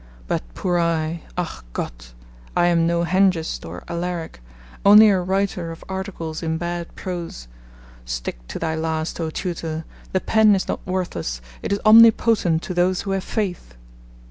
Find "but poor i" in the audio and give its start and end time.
0.27-1.21